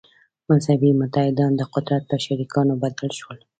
«مذهبي 0.49 0.89
متحدان» 1.01 1.51
د 1.57 1.61
قدرت 1.73 2.03
په 2.09 2.15
شریکانو 2.25 2.73
بدل 2.83 3.09
شول. 3.19 3.37